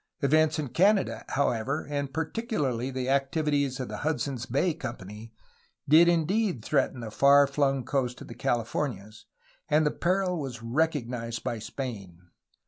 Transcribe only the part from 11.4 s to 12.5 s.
by Spain.